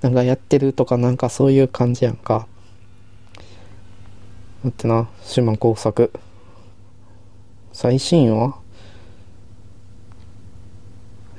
[0.00, 2.46] なんかやってるとかなんかそういう感じやんか。
[4.64, 6.10] だってな、島工作。
[7.72, 8.56] 最新話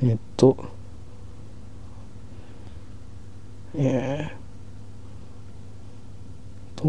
[0.01, 0.57] えっと、
[3.75, 6.87] えー、と、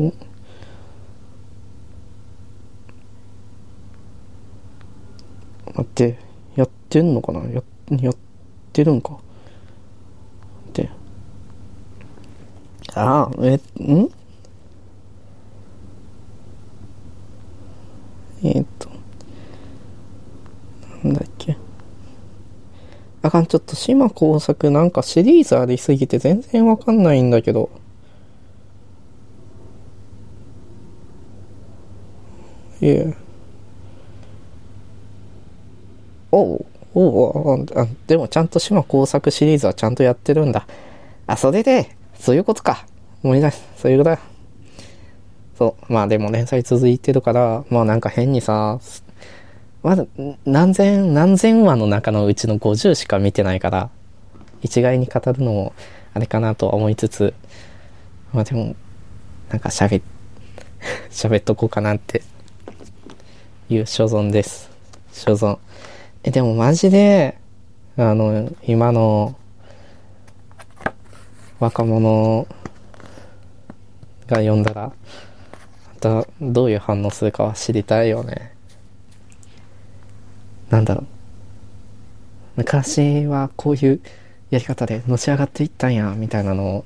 [5.66, 6.16] 待って、
[6.56, 7.40] やってんのかな？
[7.50, 7.62] や、
[8.00, 8.16] やっ
[8.72, 9.18] てるんか。
[10.72, 10.88] で、
[12.94, 13.58] ああ、え、ん？
[18.44, 18.88] えーっと、
[21.04, 21.58] なんだっけ？
[23.22, 27.70] あかん、ちょっと島工作なんかシリーズありすぎて全然わかんないんだけど。
[32.80, 33.14] いえ。
[36.32, 40.66] おう、おうあ、でもちゃんと島工作シリーズはちゃんとやってるんだ。
[41.28, 42.86] あ、それで、そういうことか。
[43.22, 43.62] 思い出す。
[43.76, 44.18] そういうことだ。
[45.56, 45.92] そう。
[45.92, 48.80] まあでも連載続いてるから、まあなんか変にさ、
[49.82, 50.06] まだ
[50.44, 53.90] 何千、何千話の中のうちの50しか見てないから、
[54.62, 55.72] 一概に語るのも
[56.14, 57.34] あれかなと思いつつ、
[58.32, 58.76] まあでも、
[59.50, 60.02] なんか喋、
[61.10, 62.22] 喋っとこうかなって
[63.68, 64.70] いう所存です。
[65.12, 65.58] 所存。
[66.22, 67.38] え、でもマジで、
[67.96, 69.34] あの、今の
[71.58, 72.46] 若者
[74.28, 74.94] が読んだら、ま
[75.98, 78.51] たどういう反応するかは知りたいよね。
[80.72, 81.06] なんだろう。
[82.56, 84.00] 昔はこういう
[84.50, 86.84] やり方でのし上がっていったんや、みたいなのを、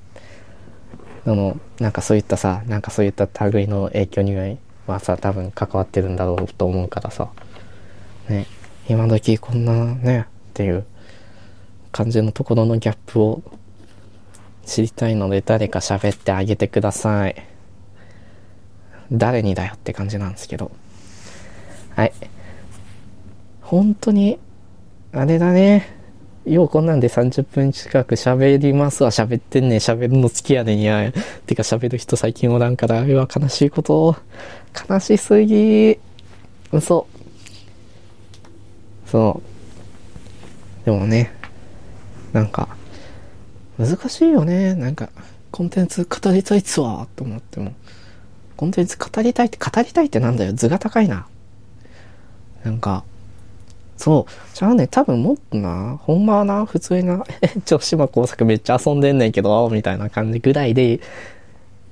[1.24, 7.28] あの、なんかそういったさ、なんかそういった類の影響にはさ、多分関わってるんだろうと思うからさ。
[8.28, 8.46] ね、
[8.88, 10.84] 今時こんなね、っていう
[11.92, 13.40] 感じのところのギャップを
[14.64, 17.36] 知りたいので誰か喋ってあげてください。
[19.12, 20.72] 誰にだよって感じなんですけど。
[21.94, 22.12] はい。
[23.66, 24.38] 本当に、
[25.12, 25.92] あれだね。
[26.44, 29.10] ようこんなんで30分近く喋りますわ。
[29.10, 29.78] 喋ってんねん。
[29.80, 31.12] 喋るの好きやねんや。
[31.46, 34.14] てか喋る人最近おらんから、うわ、悲しいこと。
[34.88, 35.98] 悲しすぎ。
[36.70, 37.08] 嘘。
[39.06, 39.42] そ
[40.82, 40.84] う。
[40.84, 41.32] でもね、
[42.32, 42.68] なんか、
[43.78, 44.76] 難しいよね。
[44.76, 45.10] なんか、
[45.50, 47.08] コンテンツ語りたいっすわ。
[47.16, 47.74] と思っても。
[48.56, 50.52] コンテンツ語りたいって、語りたいってなんだよ。
[50.52, 51.26] 図が高いな。
[52.62, 53.02] なんか、
[53.96, 54.32] そう。
[54.54, 57.24] じゃあね、多分もっとな、ほんまはな、普通にな、
[57.64, 61.00] 調子島工作めっちゃ遊んでんねんけど、みたいな感じぐらいで、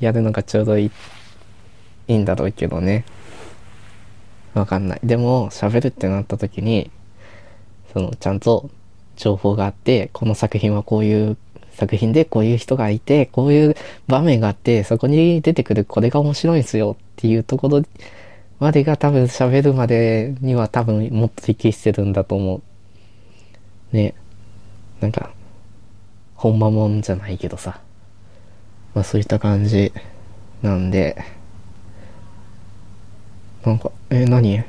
[0.00, 0.90] やるのがちょうどいい、
[2.08, 3.04] いいんだろうけどね。
[4.54, 5.00] わかんない。
[5.02, 6.90] でも、喋るってなった時に、
[7.92, 8.70] その、ちゃんと
[9.16, 11.36] 情報があって、この作品はこういう
[11.72, 17.82] 作品でこういう人がいて、こういう場面があって、そこに出てくるこれが面白いんすよっていうところ
[18.60, 22.62] までが多分喋るまでには多分もっと適してるんだと思
[23.92, 23.96] う。
[23.96, 24.14] ね。
[25.00, 25.30] なんか、
[26.34, 27.80] ほんまもんじゃないけどさ。
[28.94, 29.92] まあそういった感じ
[30.62, 31.16] なんで、
[33.64, 34.62] なんか、え、何？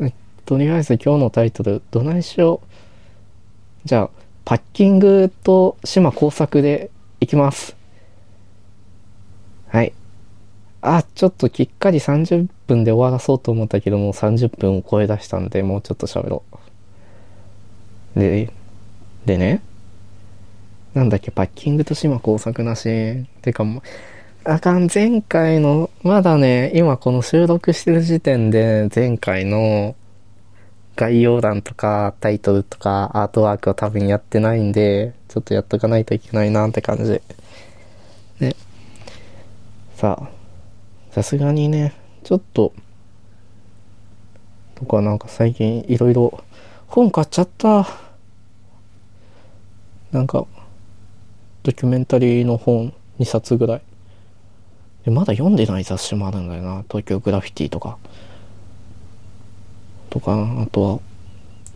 [0.00, 0.12] え
[0.46, 3.88] とりあえず今日のタイトル、どないしよう。
[3.88, 4.10] じゃあ、
[4.44, 7.76] パッキングと島工作でいきます。
[9.68, 9.92] はい。
[10.86, 16.42] あ、ちょっときっかり30分で終わらそうと思ったけども、30分を超え出したんで、もうちょっと喋ろ
[18.16, 18.20] う。
[18.20, 18.52] で、
[19.24, 19.62] でね、
[20.92, 23.24] なんだっけ、パッキングと島工作なし。
[23.40, 23.82] てかもう、
[24.44, 29.96] あかん、前回の、まだね、今この収録してる時点で、前回の
[30.96, 37.22] 概要欄とかタイトルとかアートワークは多分やってないんで、ちょっとやっとかないといけないなって感じ。
[38.38, 38.54] ね。
[39.96, 40.33] さあ、
[41.14, 42.72] さすがにね、ちょっと、
[44.74, 46.42] とかなんか最近いろいろ
[46.88, 47.86] 本買っちゃった。
[50.10, 50.44] なんか、
[51.62, 53.82] ドキュメンタリーの本2冊ぐらい。
[55.04, 56.84] で、まだ読んでない雑誌もあるんだよな。
[56.88, 57.96] 東京グラフィティとか。
[60.10, 60.98] とか、あとは、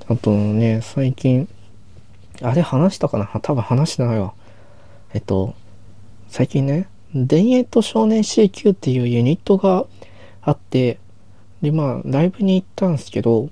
[0.08, 1.48] あとね、最近、
[2.42, 3.40] あれ話したかな？
[3.40, 4.34] 多分話してないわ。
[5.14, 5.54] えっと、
[6.28, 9.86] 最近ね、田園と少年 CQ っていうユニットが
[10.42, 10.98] あって、
[11.62, 13.48] で、まあ、ライブに行ったんですけど、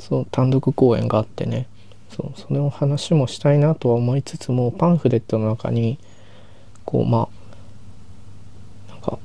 [0.00, 1.66] そう、単独公演があってね、
[2.10, 5.98] そう、その話もしたいなとは思いつつも、パンフレットの中に、
[6.84, 7.28] こう、ま
[8.88, 9.18] あ、なんか、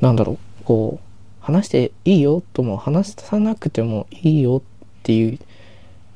[0.00, 5.38] なんだろう、こう、話していいよとも話さなくてもいいよっていう、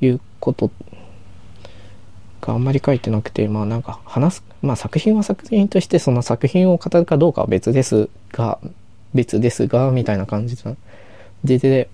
[0.00, 0.70] いうこと
[2.46, 8.58] があんまり書いてなくて、まあなんか話す、まあ作品は作品としてその作品を語るかどうかは別ですが、
[9.14, 10.76] 別ですが、みたいな感じで、
[11.44, 11.88] で、で、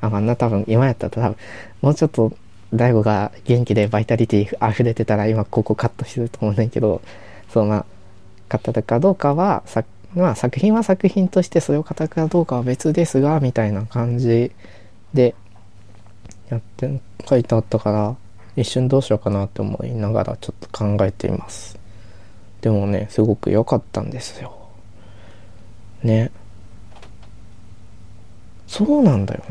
[0.00, 1.36] あ、まあな、多分今やったら多分、
[1.80, 2.32] もうちょっと
[2.74, 7.02] 大悟が元気でバイタリティ溢れてたら今ここカットしてると思うんだけど、
[7.48, 7.84] そうま
[8.48, 14.52] あ、語るかどうかは、さまあ作品は作品としてそれを語るかどうかは別ですが、みたいな感じ
[15.14, 15.34] で
[16.50, 18.16] やって、書いてあったから、
[18.56, 21.78] 一瞬どうしようかなって思いながらちょっと考えています。
[22.60, 24.56] でもね、すごく良かったんですよ。
[26.02, 26.30] ね。
[28.66, 29.44] そうなんだよ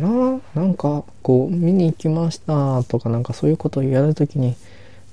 [0.55, 0.61] な。
[0.61, 4.55] なんか、こう、見に行きましたとか、なんかそういうことをやるときに、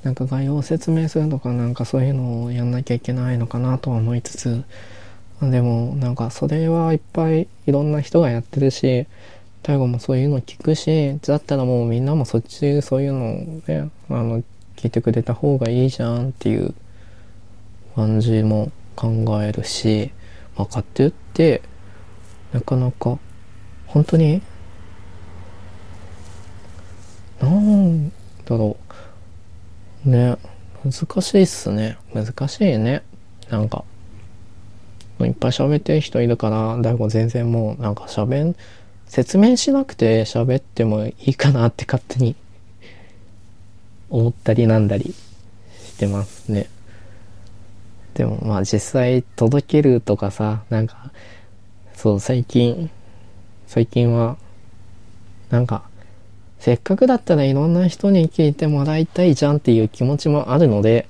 [0.03, 4.65] なんか概要を説明するとか、なんかそういうのをやんなきゃいけないのかなとは思いつつ、
[5.43, 9.07] でも、なんかそれはいっぱいいろんな人がやってるし、
[9.63, 14.43] 大悟もそういうの聞くし、だったらもうみんなもそっちそういうのをね、あの、
[14.77, 16.75] 聞いてくれた方がいいじゃんっていう
[17.95, 20.13] 感じも考えるし、
[20.57, 21.63] 分かってるって、
[22.53, 23.19] なかなか、
[23.87, 24.43] 本当に、
[27.41, 28.11] なん
[28.45, 28.77] だろ
[30.05, 30.09] う。
[30.09, 30.37] ね、
[30.85, 31.99] 難しいっすね。
[32.15, 33.03] 難しいね。
[33.51, 33.85] なんか、
[35.21, 38.57] いっぱい喋ってる人いるから、大悟全然もうなんか喋ん、
[39.09, 42.37] 説明しなくて喋ってもいいかなって勝手に
[44.11, 45.15] 思ったりなんだり
[45.83, 46.69] してますね。
[48.15, 51.13] でもまあ実際届けるとかさ、なんか、
[51.95, 52.91] そう最近、
[53.67, 54.37] 最近は、
[55.51, 55.83] なんか、
[56.59, 61.09] せっかくだったらいろんな人に聞いてもらいたいじゃんっていう気持ちもあるので、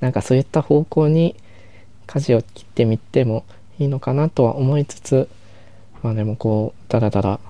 [0.00, 1.36] なんかそういった方向に
[2.06, 3.44] 舵を切ってみても
[3.78, 5.28] いいのかなとは思いつつ、
[6.02, 7.40] まあでもこう、だらだら、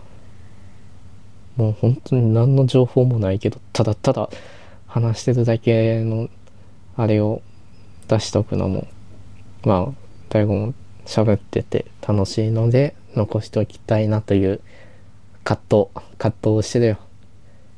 [1.57, 4.31] もう本当に何の情報もないけど、ただただ
[4.87, 6.29] 話してるだけの、
[6.97, 7.43] あれを
[8.09, 8.87] 出しとくのも、
[9.65, 9.93] まあ、
[10.29, 14.61] 大悟も喋ってて楽しいので、残しておきたいなという
[15.45, 16.99] 葛藤、葛藤をしてるよ。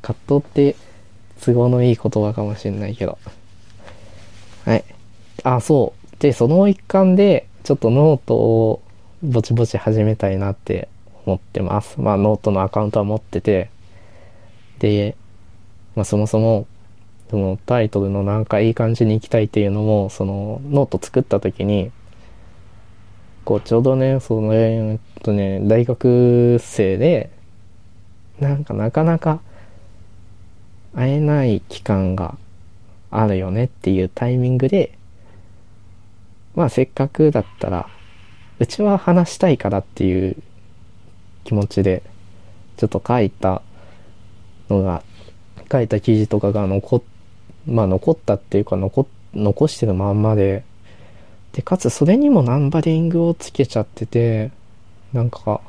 [0.02, 0.76] 葛藤って
[1.40, 3.18] 都合のいい言葉かもしれないけど。
[4.64, 4.84] はい。
[5.44, 6.16] あ、そう。
[6.18, 8.82] で、その一環で、ちょっとノートを
[9.22, 10.88] ぼちぼち始めたいなって
[11.26, 12.00] 思ってます。
[12.00, 13.70] まあ、ノートのアカウントは持ってて、
[14.78, 15.16] で、
[15.94, 16.66] まあ、そもそも、
[17.30, 21.92] そのタイトルのなんかいい感じに行きたいっていうのも、そのノート作った時に、
[23.44, 27.30] こうちょうどね、その、えっとね、大学生で、
[28.40, 29.40] なんかなかなか
[30.94, 32.38] 会えない期間が
[33.10, 34.96] あるよねっていうタイミングで、
[36.54, 37.88] まあせっかくだったら、
[38.60, 40.36] うちは話したいからっていう
[41.44, 42.02] 気持ちで、
[42.76, 43.62] ちょっと書いた
[44.68, 45.02] のが、
[45.72, 47.02] 書いた記事とかが残っ、
[47.66, 50.62] まあ残ったっていうか残、残してるまんまで、
[51.54, 54.50] で、かつそれにもナンバリングをつけちゃってて、
[55.14, 55.62] なんか、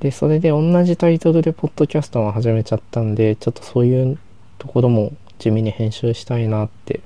[0.00, 4.18] で、それで同じタイトルでポッドキャストも始めちゃったんで、ちょっとそういう
[4.58, 7.00] ところも地味に編集したいなって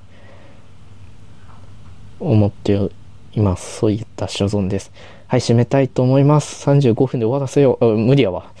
[2.19, 2.91] 思って
[3.33, 3.79] います。
[3.79, 4.91] そういった所存です。
[5.27, 6.67] はい、締めたいと思います。
[6.69, 7.97] 35分で終わらせよう。
[7.97, 8.51] 無理やわ。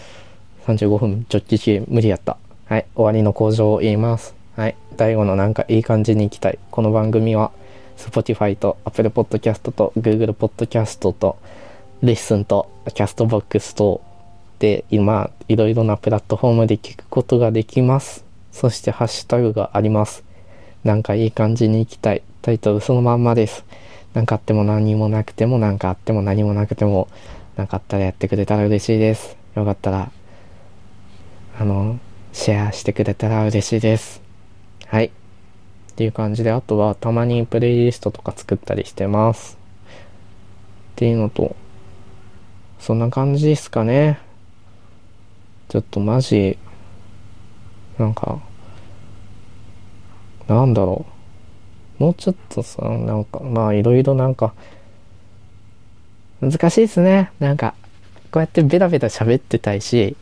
[0.67, 2.37] 35分直帰無理やった。
[2.65, 4.35] はい、終わりの工場を言います。
[4.55, 6.59] はい、第5のなんかいい感じに行きたい。
[6.71, 7.51] この番組は、
[7.97, 11.37] Spotify と Apple Podcast と Google Podcast と
[12.03, 14.01] Listen と Castbox と
[14.59, 18.23] で今いろいろなプラットフォームで聞くことができます。
[18.51, 20.23] そしてハッシュタグがあります。
[20.83, 22.21] なんかいい感じに行きたい。
[22.41, 23.65] タイトルそのまんまです。
[24.13, 27.07] なんかあっても何もなくても、なんかあっても何もなくても、
[27.55, 29.37] なかあったらやってくれたら嬉しいです。
[29.55, 30.11] よかったら、
[31.59, 31.99] あの、
[32.33, 34.21] シェアしてくれたら嬉しいです。
[34.87, 35.05] はい。
[35.05, 35.11] っ
[35.95, 39.57] ていう感じで、あとはたまにプレイリストとか作ったりしてます。
[40.93, 41.55] っていうのと、
[42.79, 44.19] そんな感じですかね。
[45.69, 46.57] ちょっとマジ、
[47.97, 48.39] なんか、
[50.47, 51.10] なんだろう。
[52.01, 54.55] もうちょっとさ、なんか、まあいろいろなんか、
[56.41, 57.31] 難しいですね。
[57.39, 57.75] なんか、
[58.31, 60.17] こうやってベラベラ喋ってたいし、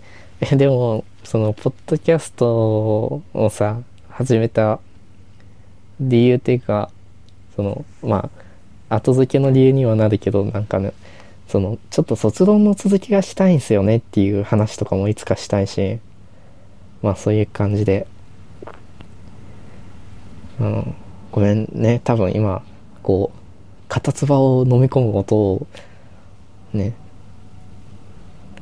[0.51, 4.81] でも、その、ポッドキャストをさ、始めた
[6.01, 6.91] 理由っていうか、
[7.55, 8.29] その、ま
[8.89, 10.91] あ、後付けの理由にはなるけど、なんかね、
[11.47, 15.99] その、ちょっと卒論の続きがしたいんすよねっていう話とかもいつかしたいし、
[17.01, 18.05] まあそういう感じで、
[20.59, 20.95] うん、
[21.31, 22.63] ごめんね、多分今、
[23.03, 23.39] こう、
[23.87, 25.67] 片つばを飲み込む音を、
[26.73, 26.93] ね、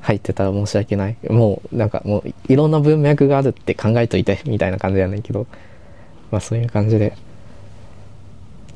[0.01, 1.17] 入ってたら申し訳ない。
[1.29, 5.47] もう、なんかもう、いろんな文脈があるって考えといて、みたいな感じやねんけど、
[6.31, 7.13] まあそういう感じで、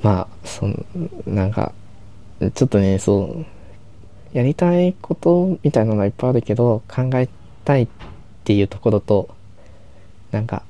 [0.02, 0.86] まあ、そん、
[1.28, 1.74] なんか、
[2.54, 3.36] ちょっとね、そ
[4.34, 7.30] う、やりたいことみたいなのはいっぱいあるけど、考え
[7.66, 7.88] たいっ
[8.44, 9.30] ていうところと、
[10.32, 10.64] なんか、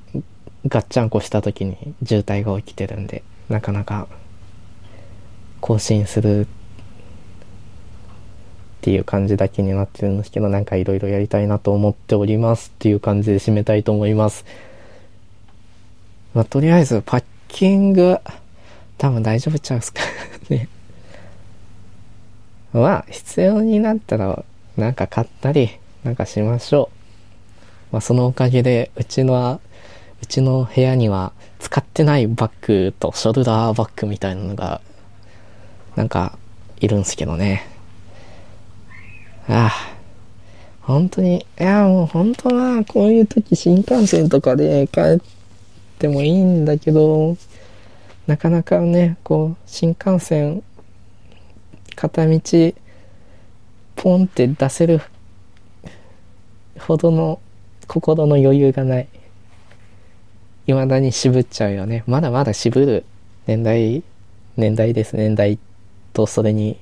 [0.68, 4.06] ガッチャンコした時に渋滞が起きてるんで、なかなか、
[5.60, 6.46] 更新するっ
[8.80, 14.44] ていう感じだけになってるんですけど、なんかいろいろやりたいなと思っておりますっていう感じで締めたいと思います。
[16.34, 18.18] まあ、とりあえず、パッキング、
[18.98, 20.00] 多分大丈夫ちゃうっすか？
[20.48, 20.68] ね。
[22.72, 24.44] まあ、必要になったら、
[24.76, 25.70] なんか買ったり、
[26.04, 26.90] なんかしましょ
[27.90, 27.92] う。
[27.92, 29.60] まあ、そのおかげで、うちの、
[30.22, 34.80] うちの部屋には、使ってないバッグとショルダーバッグみたいなのが、
[35.96, 36.38] なんか、
[36.80, 37.66] いるんすけどね。
[39.48, 39.72] ああ、
[40.80, 45.20] 本当に、いや、もう本当は、こういう時新幹線とかで帰っ
[45.98, 47.36] てもいいんだけど、
[48.26, 50.62] なかなかね、こう、新幹線、
[51.96, 52.40] 片道、
[53.96, 55.00] ポンって出せる
[56.78, 57.40] ほどの
[57.86, 59.08] 心の余裕がない。
[60.66, 62.04] 未だに渋っちゃうよね。
[62.06, 63.04] まだまだ渋る
[63.46, 64.02] 年代、
[64.56, 65.16] 年代です。
[65.16, 65.58] 年代
[66.12, 66.78] とそれに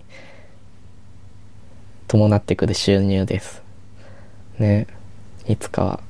[2.07, 3.63] 伴ってくる収入です。
[4.59, 4.87] ね。
[5.47, 6.01] いつかは。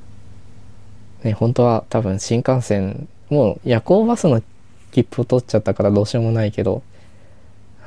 [1.22, 4.42] ね、本当は多分新幹線、もう夜行バスの
[4.90, 6.82] 切符を取っちゃったからどうしようもないけど、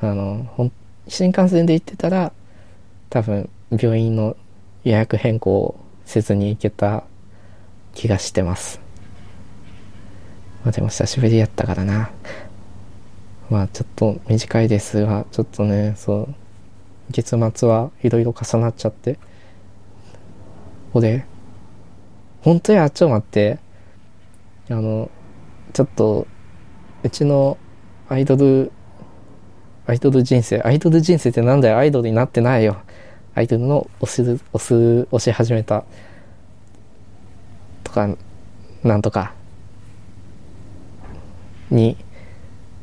[0.02, 0.72] あの、ほん
[1.08, 2.32] 新幹線で行ってたら、
[3.10, 4.38] 多分病院の
[4.84, 5.76] 予約変更を
[6.06, 7.04] せずに行けた
[7.94, 8.83] 気がしてます。
[10.64, 12.10] まあでも久しぶりやったからな。
[13.50, 16.36] まあちょっと短いですが、ちょっとね、そう、
[17.12, 19.20] 月末はいろいろ重なっちゃって。
[20.94, 21.26] ほで、
[22.42, 23.60] 本当や、ちょっと待って。
[24.70, 25.10] あの、
[25.74, 26.28] ちょっと、
[27.04, 27.58] うちの
[28.08, 28.72] アイドル、
[29.86, 32.78] アイドル人生、アイドル人生ってなんだよ、アイドルになってないよ。
[33.36, 35.84] アイドルの押す、押す、押し始めた、
[37.84, 38.08] とか、
[38.84, 39.34] なんとか、
[41.74, 41.98] に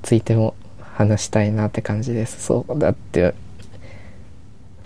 [0.02, 2.44] ついても話したいなって感じです。
[2.44, 3.34] そう、だって、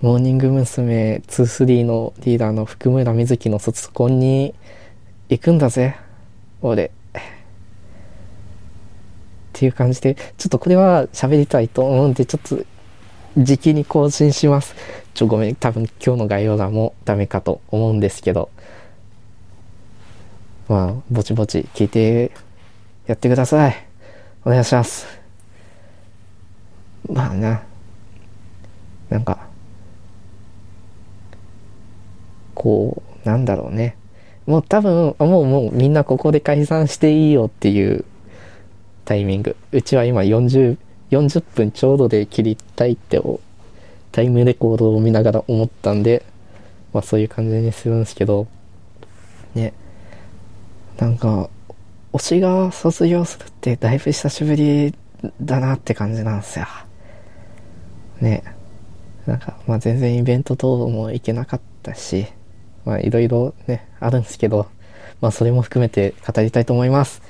[0.01, 1.23] モーニング娘。
[1.27, 4.55] 23のリーダーの福村瑞希の卒コンに
[5.29, 5.97] 行くんだぜ、
[6.61, 6.85] 俺。
[6.85, 6.91] っ
[9.55, 12.65] ていう感じで、ちょっとこれは喋りたいと思うんで、ちょっと、
[13.37, 14.75] 時期に更新します。
[15.15, 18.51] ちょ、ごめん、多分今日の概要欄もダメかと思うんですけど、
[20.69, 22.31] まあ、ぼちぼち聞いて
[23.07, 23.84] やってください。
[24.45, 25.07] お願いします。
[27.09, 27.63] まあな、
[29.09, 29.47] なんか、
[32.55, 33.97] こう、なんだろうね。
[34.47, 38.05] もう多分、もうもうみんなここで解散していいよっていう
[39.05, 39.57] タイミング。
[39.73, 40.77] うちは今40、
[41.11, 43.41] 40分ちょうどで切りたいってを
[44.13, 46.25] タイムレコードを見ながら思ったんで、
[46.93, 48.47] まあそういう感じにするんですけど、
[49.55, 49.73] ね。
[50.99, 51.49] なんか、
[52.15, 54.95] 推しが卒業するってだいぶ久しぶり
[55.43, 56.67] だなって感じなんですよ。
[58.21, 58.45] ね。
[59.27, 62.27] なんか、まあ全然イベント等も行けなかったし、
[62.85, 64.69] まあいろいろね、あるんですけど、
[65.21, 67.21] まあそれも含めて語りたいと思います。